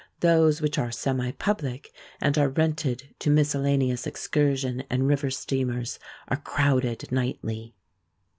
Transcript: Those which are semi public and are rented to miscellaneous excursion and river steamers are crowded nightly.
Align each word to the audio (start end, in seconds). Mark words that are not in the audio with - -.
Those 0.21 0.63
which 0.63 0.79
are 0.79 0.89
semi 0.89 1.29
public 1.31 1.91
and 2.19 2.35
are 2.35 2.49
rented 2.49 3.13
to 3.19 3.29
miscellaneous 3.29 4.07
excursion 4.07 4.83
and 4.89 5.07
river 5.07 5.29
steamers 5.29 5.99
are 6.27 6.37
crowded 6.37 7.11
nightly. 7.11 7.75